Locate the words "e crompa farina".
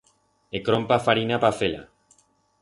0.55-1.37